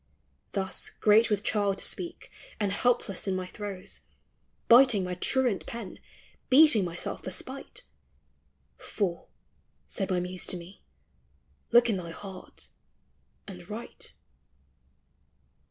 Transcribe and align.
Thus, 0.53 0.89
great 0.89 1.29
with 1.29 1.43
child 1.43 1.77
to 1.77 1.85
speak, 1.85 2.31
and 2.59 2.71
helpless 2.71 3.27
in 3.27 3.35
my 3.35 3.45
throes, 3.45 3.99
Biting 4.67 5.03
my 5.03 5.13
truant 5.13 5.67
pen, 5.67 5.99
beating 6.49 6.83
myself 6.83 7.23
for 7.23 7.29
spite; 7.29 7.83
Fool, 8.79 9.29
said 9.87 10.09
my 10.09 10.19
Muse 10.19 10.47
to 10.47 10.57
me, 10.57 10.81
look 11.71 11.87
in 11.87 11.97
thy 11.97 12.09
heart, 12.09 12.69
and 13.47 13.69
write. 13.69 14.13